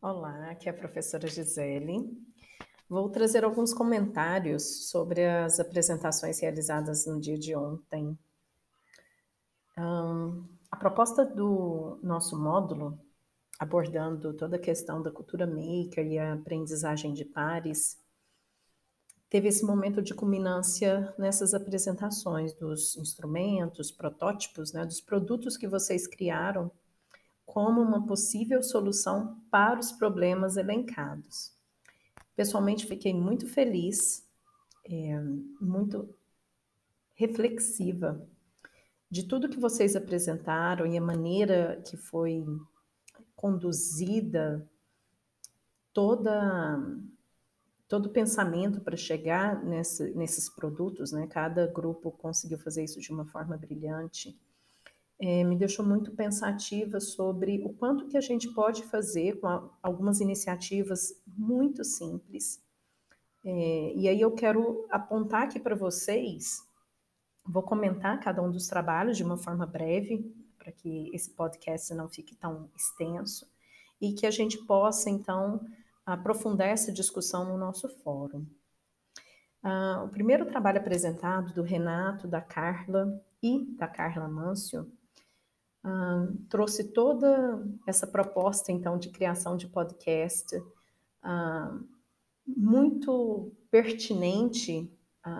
[0.00, 2.08] Olá, aqui é a professora Gisele.
[2.88, 8.16] Vou trazer alguns comentários sobre as apresentações realizadas no dia de ontem.
[9.76, 12.96] Um, a proposta do nosso módulo,
[13.58, 18.00] abordando toda a questão da cultura maker e a aprendizagem de pares,
[19.28, 26.06] teve esse momento de culminância nessas apresentações dos instrumentos, protótipos, né, dos produtos que vocês
[26.06, 26.70] criaram
[27.48, 31.50] como uma possível solução para os problemas elencados.
[32.36, 34.28] Pessoalmente, fiquei muito feliz,
[34.84, 35.18] é,
[35.58, 36.14] muito
[37.14, 38.22] reflexiva
[39.10, 42.44] de tudo que vocês apresentaram e a maneira que foi
[43.34, 44.68] conduzida
[45.90, 46.78] toda
[47.88, 51.26] todo o pensamento para chegar nesse, nesses produtos, né?
[51.26, 54.38] Cada grupo conseguiu fazer isso de uma forma brilhante
[55.20, 59.68] é, me deixou muito pensativa sobre o quanto que a gente pode fazer com a,
[59.82, 62.62] algumas iniciativas muito simples.
[63.44, 66.62] É, e aí eu quero apontar aqui para vocês,
[67.44, 72.08] vou comentar cada um dos trabalhos de uma forma breve, para que esse podcast não
[72.08, 73.50] fique tão extenso,
[74.00, 75.60] e que a gente possa, então,
[76.06, 78.46] aprofundar essa discussão no nosso fórum.
[79.62, 84.90] Ah, o primeiro trabalho apresentado do Renato, da Carla e da Carla Mâncio
[86.48, 90.62] trouxe toda essa proposta, então, de criação de podcast,
[92.46, 94.90] muito pertinente,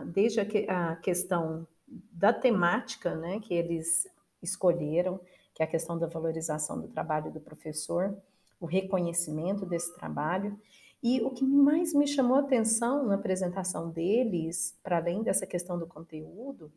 [0.06, 4.06] desde a, que, a, questão da temática né, que eles
[4.42, 5.20] escolheram,
[5.54, 8.16] que é a questão da valorização do trabalho do professor,
[8.60, 10.58] o reconhecimento desse trabalho.
[11.02, 15.78] E o que mais me chamou a atenção na apresentação deles, para além dessa questão
[15.78, 16.72] do conteúdo,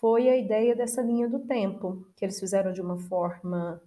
[0.00, 3.80] foi a ideia dessa linha do tempo, que eles fizeram de uma forma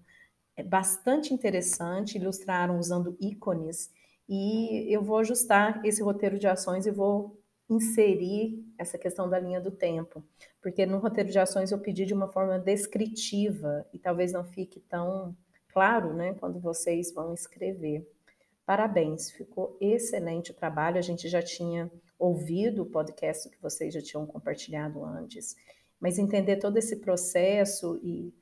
[0.55, 3.91] é, bastante interessante, ilustraram usando ícones,
[4.29, 7.37] e eu vou ajustar esse roteiro de ações e vou
[7.69, 10.23] inserir essa questão da linha do tempo,
[10.61, 14.79] porque no roteiro de ações eu pedi de uma forma descritiva e talvez não fique
[14.81, 15.35] tão
[15.73, 18.07] claro, né, quando vocês vão escrever.
[18.65, 20.97] Parabéns, ficou excelente o trabalho.
[20.97, 25.57] A gente já tinha ouvido o podcast que vocês já tinham compartilhado antes
[26.03, 28.33] mas entender todo esse processo e,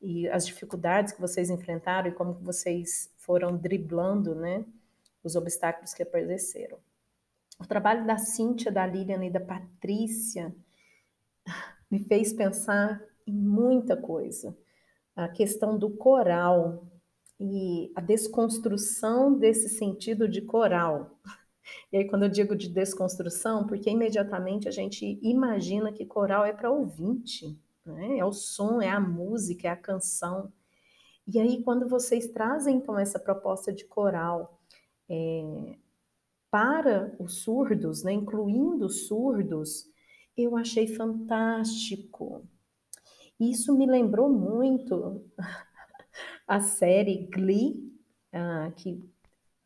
[0.00, 4.64] e as dificuldades que vocês enfrentaram e como vocês foram driblando, né,
[5.22, 6.78] os obstáculos que apareceram.
[7.60, 10.50] O trabalho da Cíntia, da Lilian e da Patrícia
[11.90, 14.56] me fez pensar em muita coisa.
[15.14, 16.86] A questão do coral
[17.38, 21.20] e a desconstrução desse sentido de coral.
[21.92, 26.52] E aí, quando eu digo de desconstrução, porque imediatamente a gente imagina que coral é
[26.52, 28.18] para ouvinte, né?
[28.18, 30.52] é o som, é a música, é a canção.
[31.26, 34.60] E aí, quando vocês trazem então essa proposta de coral
[35.08, 35.76] é,
[36.50, 39.88] para os surdos, né, incluindo os surdos,
[40.36, 42.44] eu achei fantástico.
[43.38, 45.24] Isso me lembrou muito
[46.46, 47.90] a série Glee,
[48.34, 49.02] uh, que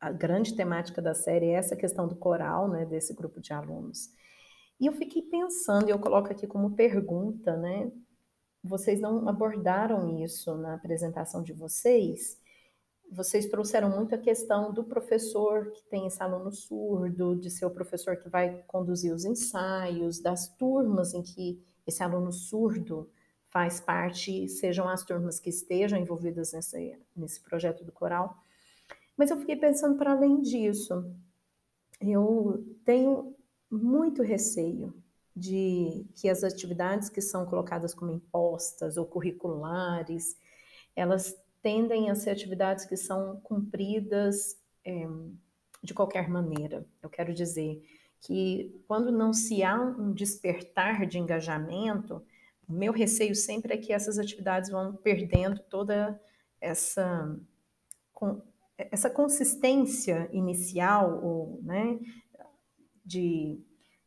[0.04, 4.10] a grande temática da série é essa questão do coral, né, desse grupo de alunos.
[4.78, 7.90] E eu fiquei pensando, e eu coloco aqui como pergunta, né,
[8.62, 12.38] vocês não abordaram isso na apresentação de vocês,
[13.10, 17.70] vocês trouxeram muito a questão do professor que tem esse aluno surdo, de ser o
[17.70, 23.10] professor que vai conduzir os ensaios, das turmas em que esse aluno surdo
[23.48, 28.43] faz parte, sejam as turmas que estejam envolvidas nesse, nesse projeto do coral.
[29.16, 31.04] Mas eu fiquei pensando para além disso.
[32.00, 33.36] Eu tenho
[33.70, 34.94] muito receio
[35.34, 40.36] de que as atividades que são colocadas como impostas ou curriculares,
[40.94, 45.08] elas tendem a ser atividades que são cumpridas é,
[45.82, 46.86] de qualquer maneira.
[47.02, 47.82] Eu quero dizer
[48.20, 52.24] que quando não se há um despertar de engajamento,
[52.68, 56.20] meu receio sempre é que essas atividades vão perdendo toda
[56.60, 57.38] essa
[58.76, 61.98] essa consistência inicial, ou, né,
[63.04, 63.60] de,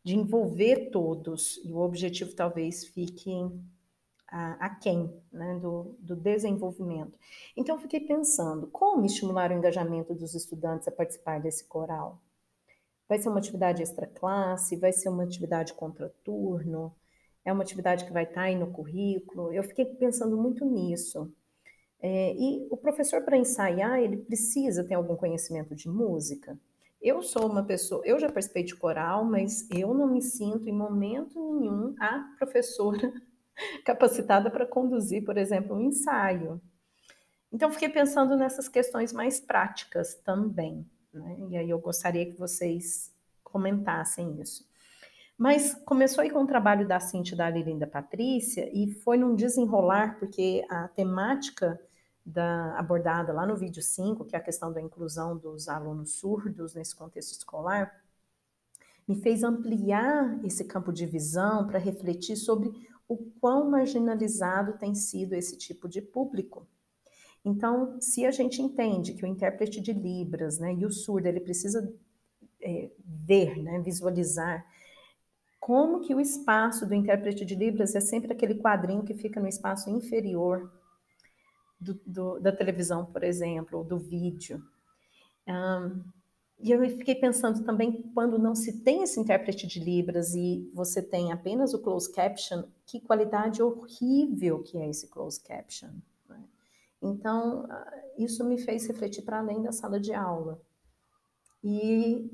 [0.04, 3.31] de envolver todos, e o objetivo talvez fique
[4.30, 7.18] aquém né, do, do desenvolvimento.
[7.56, 12.22] Então, fiquei pensando, como estimular o engajamento dos estudantes a participar desse coral?
[13.08, 14.75] Vai ser uma atividade extra classe?
[14.75, 16.94] Vai ser uma atividade contraturno?
[17.46, 19.54] É uma atividade que vai estar aí no currículo?
[19.54, 21.31] Eu fiquei pensando muito nisso.
[21.99, 26.57] É, e o professor, para ensaiar, ele precisa ter algum conhecimento de música.
[27.01, 30.73] Eu sou uma pessoa, eu já participei de coral, mas eu não me sinto em
[30.73, 33.13] momento nenhum a professora
[33.85, 36.61] capacitada para conduzir, por exemplo, um ensaio.
[37.51, 41.38] Então, fiquei pensando nessas questões mais práticas também, né?
[41.49, 43.13] E aí eu gostaria que vocês
[43.44, 44.67] comentassem isso.
[45.38, 49.18] Mas começou aí com o trabalho da Cintia, da Lili e da Patrícia, e foi
[49.18, 51.80] num desenrolar, porque a temática
[52.25, 56.74] da, abordada lá no vídeo 5, que é a questão da inclusão dos alunos surdos
[56.74, 58.04] nesse contexto escolar,
[59.07, 62.69] me fez ampliar esse campo de visão para refletir sobre
[63.07, 66.68] o quão marginalizado tem sido esse tipo de público.
[67.45, 71.40] Então, se a gente entende que o intérprete de Libras né, e o surdo ele
[71.40, 71.94] precisa
[72.62, 74.66] é, ver, né, visualizar
[75.68, 79.50] como que o espaço do intérprete de Libras é sempre aquele quadrinho que fica no
[79.50, 80.72] espaço inferior
[81.78, 84.64] do, do, da televisão, por exemplo, ou do vídeo.
[85.46, 86.06] Um,
[86.58, 91.02] e eu fiquei pensando também, quando não se tem esse intérprete de Libras e você
[91.02, 95.90] tem apenas o closed caption, que qualidade horrível que é esse closed caption.
[96.30, 96.46] Né?
[97.02, 100.62] Então, ah, isso me fez refletir para além da sala de aula.
[101.62, 102.31] E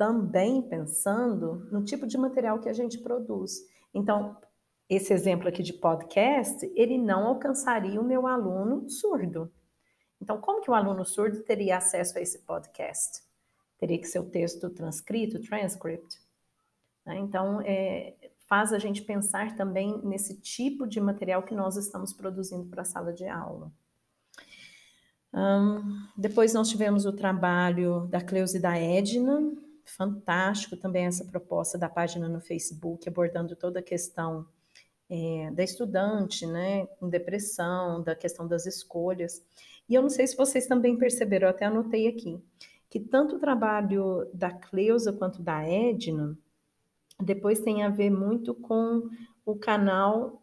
[0.00, 3.68] também pensando no tipo de material que a gente produz.
[3.92, 4.34] Então,
[4.88, 9.52] esse exemplo aqui de podcast, ele não alcançaria o meu aluno surdo.
[10.18, 13.22] Então, como que o aluno surdo teria acesso a esse podcast?
[13.76, 16.18] Teria que ser o texto transcrito, transcript.
[17.04, 17.18] Né?
[17.18, 18.14] Então, é,
[18.46, 22.86] faz a gente pensar também nesse tipo de material que nós estamos produzindo para a
[22.86, 23.70] sala de aula.
[25.34, 31.76] Um, depois nós tivemos o trabalho da Cleusa e da Edna, fantástico também essa proposta
[31.76, 34.46] da página no Facebook, abordando toda a questão
[35.08, 39.42] é, da estudante, né, com depressão, da questão das escolhas.
[39.88, 42.40] E eu não sei se vocês também perceberam, eu até anotei aqui,
[42.88, 46.36] que tanto o trabalho da Cleusa quanto da Edna
[47.20, 49.08] depois tem a ver muito com
[49.44, 50.39] o canal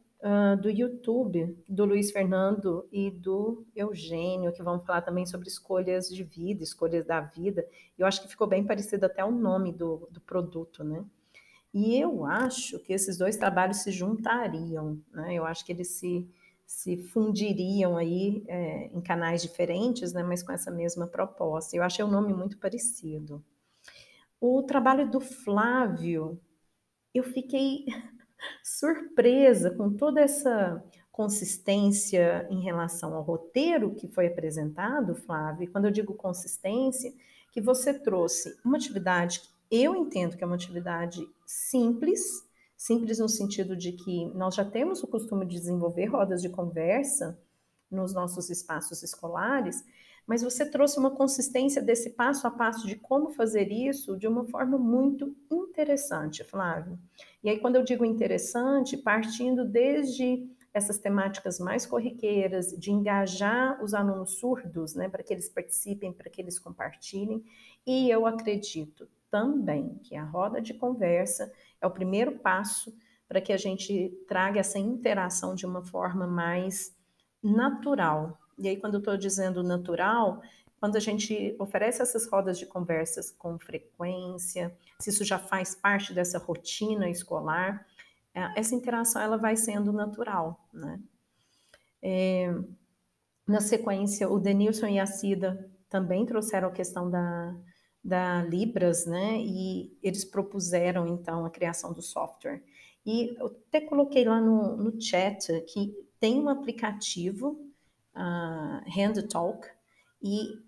[0.62, 6.24] do YouTube do Luiz Fernando e do Eugênio, que vão falar também sobre escolhas de
[6.24, 7.66] vida, escolhas da vida.
[7.98, 11.06] Eu acho que ficou bem parecido até o nome do, do produto, né?
[11.74, 15.36] E eu acho que esses dois trabalhos se juntariam, né?
[15.36, 16.28] Eu acho que eles se,
[16.66, 20.24] se fundiriam aí é, em canais diferentes, né?
[20.24, 21.76] Mas com essa mesma proposta.
[21.76, 23.44] Eu achei o nome muito parecido.
[24.42, 26.40] O trabalho do Flávio,
[27.14, 27.86] eu fiquei
[28.64, 35.72] surpresa com toda essa consistência em relação ao roteiro que foi apresentado, Flávio.
[35.72, 37.12] Quando eu digo consistência,
[37.52, 42.48] que você trouxe uma atividade que eu entendo que é uma atividade simples,
[42.78, 47.36] simples no sentido de que nós já temos o costume de desenvolver rodas de conversa
[47.90, 49.84] nos nossos espaços escolares,
[50.28, 54.44] mas você trouxe uma consistência desse passo a passo de como fazer isso de uma
[54.46, 57.00] forma muito interessante, Flávio.
[57.42, 63.94] E aí, quando eu digo interessante, partindo desde essas temáticas mais corriqueiras, de engajar os
[63.94, 67.44] alunos surdos, né, para que eles participem, para que eles compartilhem,
[67.86, 71.52] e eu acredito também que a roda de conversa
[71.82, 72.94] é o primeiro passo
[73.28, 76.96] para que a gente traga essa interação de uma forma mais
[77.42, 80.42] natural, e aí, quando eu estou dizendo natural,
[80.80, 86.14] quando a gente oferece essas rodas de conversas com frequência, se isso já faz parte
[86.14, 87.86] dessa rotina escolar,
[88.34, 91.00] é, essa interação ela vai sendo natural, né?
[92.02, 92.54] É,
[93.48, 97.56] na sequência, o Denilson e a Cida também trouxeram a questão da,
[98.04, 99.40] da Libras, né?
[99.40, 102.62] E eles propuseram, então, a criação do software.
[103.06, 107.67] E eu até coloquei lá no, no chat que tem um aplicativo
[108.18, 109.68] uh, Hand Talk,
[110.22, 110.60] e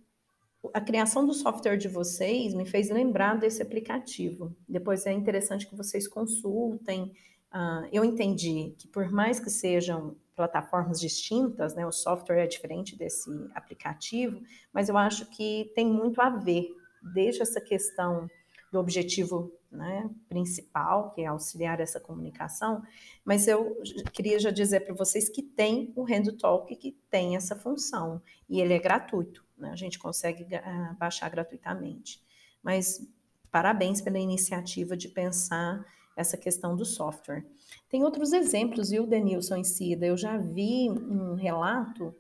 [0.74, 4.56] a criação do software de vocês me fez lembrar desse aplicativo.
[4.68, 7.14] Depois é interessante que vocês consultem.
[7.52, 12.96] Uh, eu entendi que por mais que sejam plataformas distintas, né, o software é diferente
[12.96, 14.42] desse aplicativo,
[14.72, 16.70] mas eu acho que tem muito a ver,
[17.14, 18.30] desde essa questão
[18.72, 22.82] do objetivo né, principal, que é auxiliar essa comunicação,
[23.24, 23.78] mas eu
[24.12, 28.60] queria já dizer para vocês que tem o Rendo Talk que tem essa função, e
[28.60, 32.22] ele é gratuito, né, a gente consegue uh, baixar gratuitamente.
[32.64, 33.08] Mas
[33.52, 35.86] parabéns pela iniciativa de pensar
[36.16, 37.46] essa questão do software.
[37.88, 40.06] Tem outros exemplos, viu, Denilson e Cida?
[40.06, 42.14] Eu já vi um relato,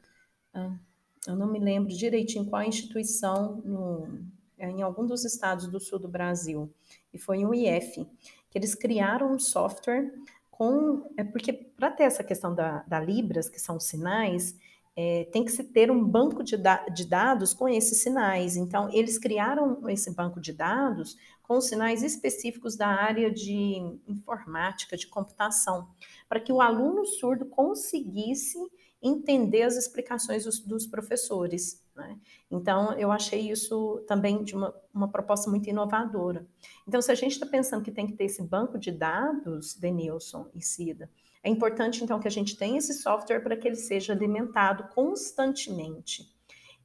[0.55, 0.79] uh,
[1.27, 4.23] eu não me lembro direitinho qual instituição no,
[4.59, 6.71] em algum dos estados do sul do Brasil,
[7.13, 8.05] e foi um IF,
[8.49, 10.11] que eles criaram um software
[10.51, 11.09] com.
[11.17, 14.55] É porque para ter essa questão da, da Libras, que são sinais,
[14.95, 18.57] é, tem que se ter um banco de, da, de dados com esses sinais.
[18.57, 25.07] Então, eles criaram esse banco de dados com sinais específicos da área de informática, de
[25.07, 25.87] computação,
[26.27, 28.59] para que o aluno surdo conseguisse
[29.01, 31.83] entender as explicações dos, dos professores.
[31.95, 32.17] Né?
[32.51, 36.45] Então, eu achei isso também de uma, uma proposta muito inovadora.
[36.87, 40.49] Então, se a gente está pensando que tem que ter esse banco de dados, Denilson
[40.53, 41.09] e Cida,
[41.41, 46.29] é importante, então, que a gente tenha esse software para que ele seja alimentado constantemente.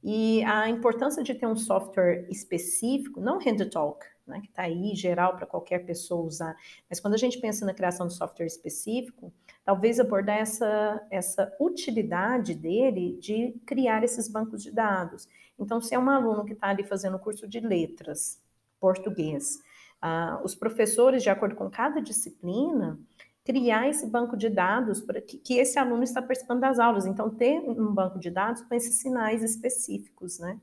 [0.01, 4.95] E a importância de ter um software específico, não hand talk, né, que está aí
[4.95, 6.55] geral para qualquer pessoa usar,
[6.89, 9.31] mas quando a gente pensa na criação de software específico,
[9.63, 15.27] talvez abordar essa, essa utilidade dele de criar esses bancos de dados.
[15.57, 18.41] Então, se é um aluno que está ali fazendo curso de letras,
[18.79, 19.59] português,
[20.01, 22.99] ah, os professores, de acordo com cada disciplina,
[23.43, 27.05] criar esse banco de dados para que, que, esse aluno está participando das aulas.
[27.05, 30.59] Então, ter um banco de dados com esses sinais específicos, né?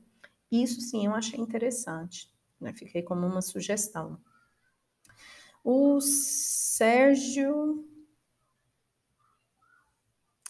[0.51, 2.31] Isso sim eu achei interessante,
[2.63, 2.73] né?
[2.73, 4.19] Fiquei como uma sugestão.
[5.63, 7.87] O Sérgio.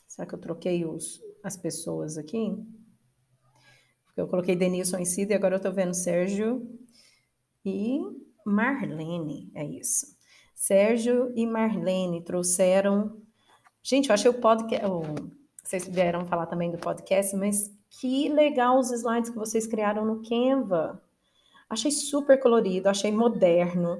[0.07, 2.55] Será que eu troquei os, as pessoas aqui?
[4.15, 6.79] Eu coloquei Denilson em Cida e agora eu estou vendo Sérgio
[7.65, 7.99] e
[8.45, 10.05] Marlene, é isso.
[10.53, 13.21] Sérgio e Marlene trouxeram.
[13.81, 14.85] Gente, eu achei o podcast.
[15.61, 20.21] Vocês vieram falar também do podcast, mas que legal os slides que vocês criaram no
[20.21, 21.02] Canva.
[21.73, 23.99] Achei super colorido, achei moderno.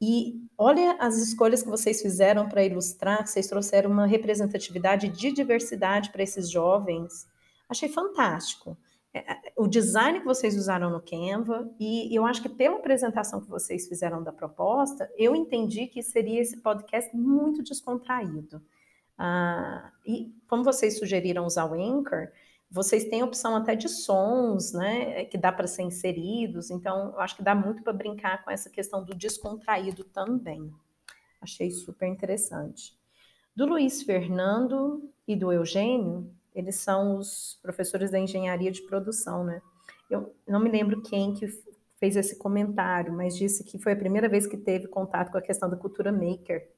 [0.00, 6.10] E olha as escolhas que vocês fizeram para ilustrar, vocês trouxeram uma representatividade de diversidade
[6.10, 7.26] para esses jovens.
[7.68, 8.76] Achei fantástico.
[9.14, 13.40] É, é, o design que vocês usaram no Canva, e eu acho que pela apresentação
[13.40, 18.60] que vocês fizeram da proposta, eu entendi que seria esse podcast muito descontraído.
[19.16, 22.28] Ah, e como vocês sugeriram usar o Anchor,
[22.72, 27.36] vocês têm opção até de sons, né, que dá para ser inseridos, então eu acho
[27.36, 30.72] que dá muito para brincar com essa questão do descontraído também.
[31.38, 32.96] Achei super interessante.
[33.54, 39.60] Do Luiz Fernando e do Eugênio, eles são os professores da engenharia de produção, né?
[40.08, 41.48] Eu não me lembro quem que
[41.98, 45.42] fez esse comentário, mas disse que foi a primeira vez que teve contato com a
[45.42, 46.70] questão da cultura maker.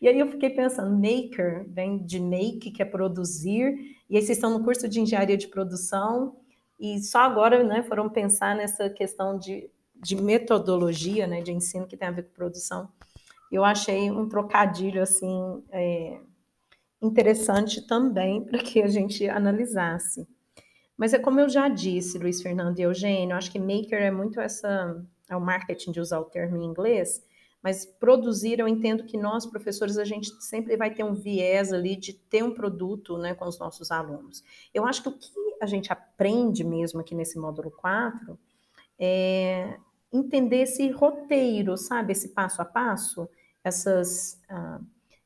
[0.00, 4.38] E aí eu fiquei pensando, maker vem de make, que é produzir, e aí vocês
[4.38, 6.36] estão no curso de engenharia de produção,
[6.78, 11.96] e só agora né, foram pensar nessa questão de, de metodologia né, de ensino que
[11.96, 12.88] tem a ver com produção.
[13.50, 15.62] Eu achei um trocadilho assim.
[15.70, 16.18] É,
[17.02, 20.26] interessante também para que a gente analisasse.
[20.96, 24.40] Mas é como eu já disse, Luiz Fernando e Eugênio, acho que maker é muito
[24.40, 27.24] essa, é o marketing de usar o termo em inglês,
[27.62, 31.94] mas produzir, eu entendo que nós, professores, a gente sempre vai ter um viés ali
[31.94, 34.42] de ter um produto né, com os nossos alunos.
[34.74, 38.38] Eu acho que o que a gente aprende mesmo aqui nesse módulo 4
[38.98, 39.76] é
[40.12, 42.12] entender esse roteiro, sabe?
[42.12, 43.28] Esse passo a passo,
[43.64, 44.40] essas.
[44.50, 44.84] Uh,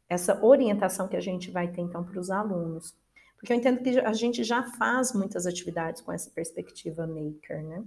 [0.09, 2.95] essa orientação que a gente vai ter então para os alunos.
[3.37, 7.85] Porque eu entendo que a gente já faz muitas atividades com essa perspectiva maker, né?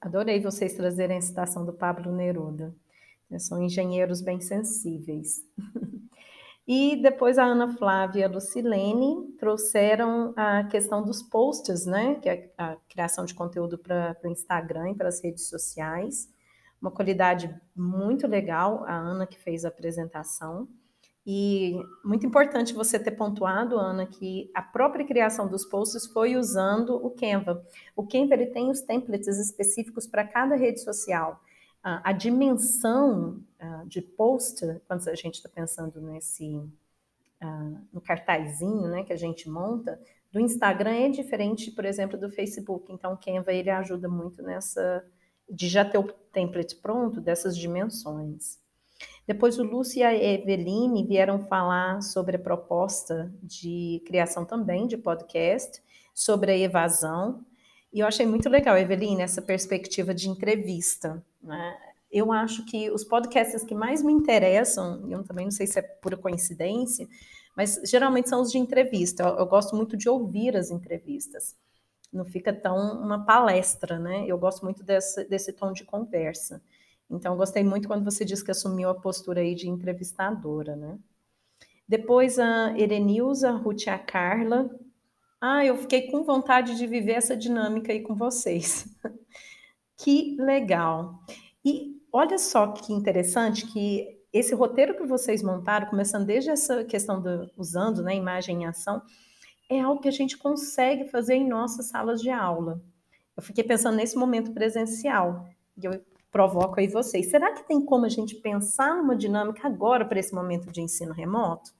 [0.00, 2.74] Adorei vocês trazerem a citação do Pablo Neruda.
[3.38, 5.44] São engenheiros bem sensíveis.
[6.66, 12.16] e depois a Ana Flávia e a Lucilene trouxeram a questão dos posts, né?
[12.16, 16.28] Que é a criação de conteúdo para o Instagram e para as redes sociais.
[16.80, 20.68] Uma qualidade muito legal, a Ana que fez a apresentação.
[21.26, 26.94] E muito importante você ter pontuado, Ana, que a própria criação dos posts foi usando
[26.94, 27.66] o Canva.
[27.96, 31.40] O Canva ele tem os templates específicos para cada rede social.
[31.88, 33.40] A dimensão
[33.86, 36.60] de post, quando a gente está pensando nesse
[37.92, 40.00] no cartazinho, né, que a gente monta,
[40.32, 42.92] do Instagram é diferente, por exemplo, do Facebook.
[42.92, 45.04] Então, o Canva ele ajuda muito nessa
[45.48, 48.58] de já ter o template pronto dessas dimensões.
[49.26, 54.96] Depois o Lúcio e a Eveline vieram falar sobre a proposta de criação também de
[54.96, 55.80] podcast,
[56.12, 57.44] sobre a evasão.
[57.92, 61.24] E eu achei muito legal, Eveline, essa perspectiva de entrevista.
[61.46, 61.78] Né?
[62.10, 65.82] Eu acho que os podcasts que mais me interessam, eu também não sei se é
[65.82, 67.08] pura coincidência,
[67.56, 69.22] mas geralmente são os de entrevista.
[69.22, 71.56] Eu, eu gosto muito de ouvir as entrevistas.
[72.12, 74.24] Não fica tão uma palestra, né?
[74.26, 76.62] Eu gosto muito desse, desse tom de conversa.
[77.10, 80.98] Então, gostei muito quando você disse que assumiu a postura aí de entrevistadora, né?
[81.88, 84.68] Depois a Erenilza, a Ruth e a Carla.
[85.40, 88.88] Ah, eu fiquei com vontade de viver essa dinâmica aí com vocês.
[89.96, 91.20] que legal.
[91.64, 97.20] E olha só que interessante que esse roteiro que vocês montaram, começando desde essa questão
[97.20, 99.02] do usando, né, imagem em ação,
[99.68, 102.80] é algo que a gente consegue fazer em nossas salas de aula.
[103.36, 105.46] Eu fiquei pensando nesse momento presencial.
[105.76, 106.00] E eu
[106.30, 107.30] provoco aí vocês.
[107.30, 111.12] Será que tem como a gente pensar numa dinâmica agora para esse momento de ensino
[111.12, 111.70] remoto?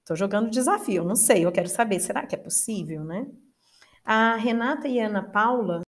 [0.00, 3.26] Estou jogando desafio, não sei, eu quero saber, será que é possível, né?
[4.04, 5.80] A Renata e a Ana Paula.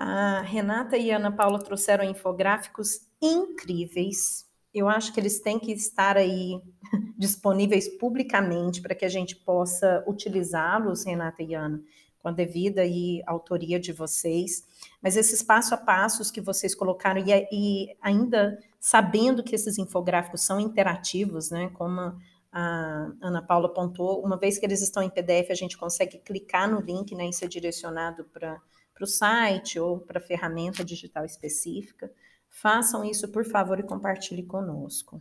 [0.00, 4.46] A Renata e a Ana Paula trouxeram infográficos incríveis.
[4.72, 6.62] Eu acho que eles têm que estar aí
[7.18, 11.82] disponíveis publicamente para que a gente possa utilizá-los, Renata e Ana,
[12.20, 14.62] com a devida e autoria de vocês.
[15.02, 20.42] Mas esses passo a passos que vocês colocaram, e, e ainda sabendo que esses infográficos
[20.42, 22.14] são interativos, né, como
[22.52, 26.70] a Ana Paula apontou, uma vez que eles estão em PDF, a gente consegue clicar
[26.70, 28.60] no link né, e ser direcionado para
[29.04, 32.12] o site ou para a ferramenta digital específica.
[32.48, 35.20] Façam isso, por favor, e compartilhe conosco.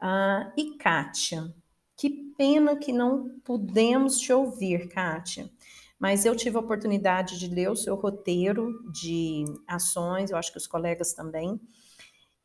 [0.00, 1.54] Ah, e Kátia,
[1.96, 5.50] que pena que não pudemos te ouvir, Kátia.
[5.98, 10.58] Mas eu tive a oportunidade de ler o seu roteiro de ações, eu acho que
[10.58, 11.58] os colegas também,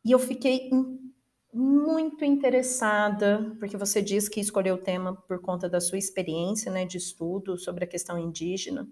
[0.04, 0.70] e eu fiquei
[1.54, 6.86] muito interessada, porque você diz que escolheu o tema por conta da sua experiência né,
[6.86, 8.88] de estudo sobre a questão indígena.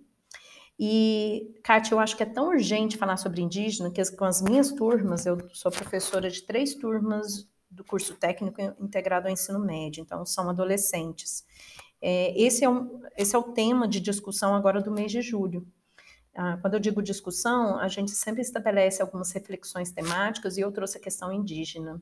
[0.80, 4.72] E, Kátia, eu acho que é tão urgente falar sobre indígena que com as minhas
[4.72, 10.26] turmas, eu sou professora de três turmas do curso técnico integrado ao ensino médio, então
[10.26, 11.46] são adolescentes.
[12.02, 15.68] É, esse, é um, esse é o tema de discussão agora do mês de julho.
[16.34, 20.98] Ah, quando eu digo discussão, a gente sempre estabelece algumas reflexões temáticas e eu trouxe
[20.98, 22.02] a questão indígena.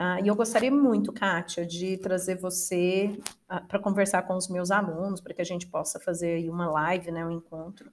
[0.00, 4.70] Ah, e eu gostaria muito, Kátia, de trazer você ah, para conversar com os meus
[4.70, 7.90] alunos, para que a gente possa fazer uma live, né, um encontro,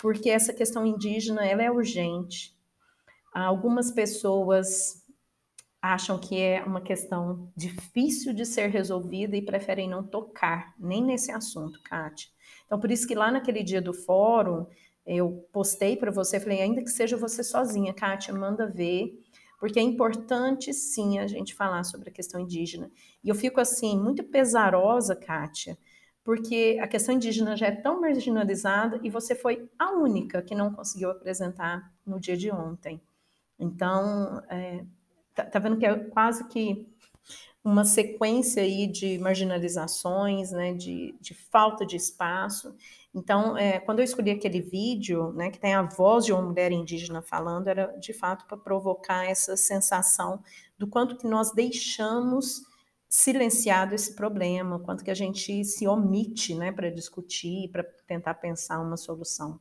[0.00, 2.56] porque essa questão indígena ela é urgente.
[3.30, 5.04] Algumas pessoas
[5.82, 11.30] acham que é uma questão difícil de ser resolvida e preferem não tocar nem nesse
[11.30, 12.30] assunto, Kátia.
[12.64, 14.66] Então, por isso que lá naquele dia do fórum,
[15.04, 19.12] eu postei para você, falei, ainda que seja você sozinha, Kátia, manda ver
[19.64, 22.90] porque é importante sim a gente falar sobre a questão indígena.
[23.24, 25.78] E eu fico assim, muito pesarosa, Kátia,
[26.22, 30.70] porque a questão indígena já é tão marginalizada e você foi a única que não
[30.70, 33.00] conseguiu apresentar no dia de ontem.
[33.58, 34.84] Então, é,
[35.34, 36.86] tá, tá vendo que é quase que
[37.64, 42.76] uma sequência aí de marginalizações, né, de, de falta de espaço.
[43.14, 46.70] Então, é, quando eu escolhi aquele vídeo, né, que tem a voz de uma mulher
[46.72, 50.42] indígena falando, era de fato para provocar essa sensação
[50.76, 52.62] do quanto que nós deixamos
[53.08, 58.80] silenciado esse problema, quanto que a gente se omite, né, para discutir, para tentar pensar
[58.80, 59.58] uma solução.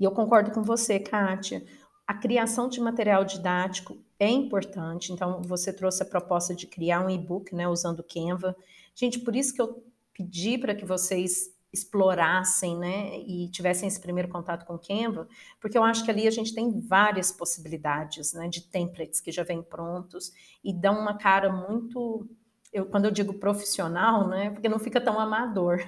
[0.00, 1.66] E eu concordo com você, Kátia.
[2.08, 5.12] A criação de material didático é importante.
[5.12, 8.56] Então, você trouxe a proposta de criar um e-book, né, usando Canva.
[8.94, 14.30] Gente, por isso que eu pedi para que vocês explorassem, né, e tivessem esse primeiro
[14.30, 15.28] contato com Canva,
[15.60, 19.42] porque eu acho que ali a gente tem várias possibilidades, né, de templates que já
[19.42, 20.32] vêm prontos
[20.64, 22.26] e dão uma cara muito,
[22.72, 25.78] eu quando eu digo profissional, né, porque não fica tão amador,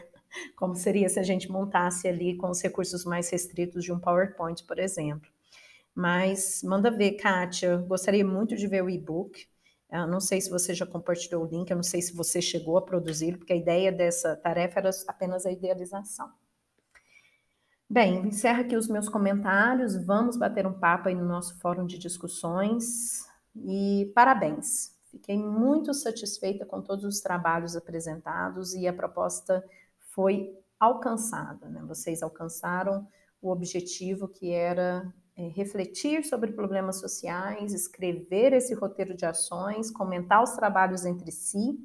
[0.54, 4.62] como seria se a gente montasse ali com os recursos mais restritos de um PowerPoint,
[4.64, 5.30] por exemplo.
[5.94, 9.46] Mas manda ver, Kátia, gostaria muito de ver o e-book.
[9.90, 12.78] Eu não sei se você já compartilhou o link, eu não sei se você chegou
[12.78, 16.30] a produzir, porque a ideia dessa tarefa era apenas a idealização.
[17.88, 21.98] Bem, encerro aqui os meus comentários, vamos bater um papo aí no nosso fórum de
[21.98, 23.26] discussões
[23.56, 24.96] e parabéns.
[25.10, 29.64] Fiquei muito satisfeita com todos os trabalhos apresentados e a proposta
[30.14, 31.82] foi alcançada, né?
[31.84, 33.08] Vocês alcançaram
[33.42, 40.42] o objetivo que era é, refletir sobre problemas sociais, escrever esse roteiro de ações, comentar
[40.42, 41.78] os trabalhos entre si.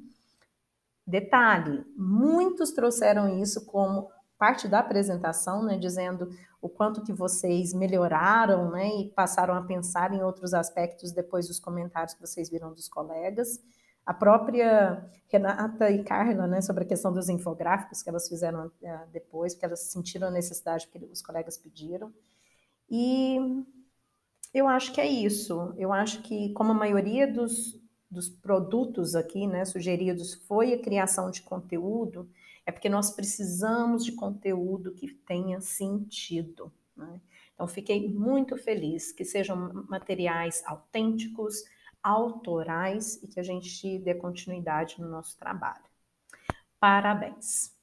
[1.06, 6.28] Detalhe: muitos trouxeram isso como parte da apresentação, né, dizendo
[6.60, 11.58] o quanto que vocês melhoraram, né, e passaram a pensar em outros aspectos depois dos
[11.58, 13.60] comentários que vocês viram dos colegas.
[14.04, 18.72] A própria Renata e Carla, né, sobre a questão dos infográficos que elas fizeram uh,
[19.12, 22.12] depois, porque elas sentiram a necessidade que os colegas pediram.
[22.90, 23.36] E
[24.54, 25.74] eu acho que é isso.
[25.76, 31.30] Eu acho que, como a maioria dos, dos produtos aqui, né, sugeridos, foi a criação
[31.30, 32.28] de conteúdo,
[32.64, 36.72] é porque nós precisamos de conteúdo que tenha sentido.
[36.96, 37.20] Né?
[37.54, 41.64] Então, fiquei muito feliz que sejam materiais autênticos,
[42.02, 45.84] autorais e que a gente dê continuidade no nosso trabalho.
[46.78, 47.75] Parabéns!